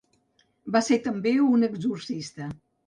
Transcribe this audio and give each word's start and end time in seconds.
Va 0.75 0.81
ser 0.87 0.99
també 1.05 1.37
un 1.51 1.71
exorcista. 1.71 2.55